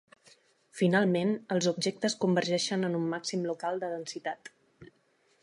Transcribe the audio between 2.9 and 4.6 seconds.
un màxim local de densitat.